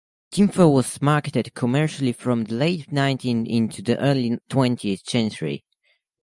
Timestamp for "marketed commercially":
0.99-2.11